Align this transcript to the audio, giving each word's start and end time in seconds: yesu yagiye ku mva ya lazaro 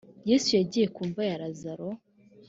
yesu 0.29 0.49
yagiye 0.59 0.87
ku 0.95 1.01
mva 1.09 1.21
ya 1.29 1.39
lazaro 1.41 1.87